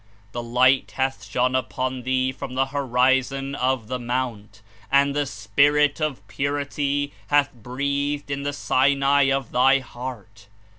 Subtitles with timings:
[0.31, 5.99] The Li^ht hath shone upon thee from the horizon of the Mount, and the Spirit
[6.01, 10.47] of Purity hath breathed in the Sinai of thy heart.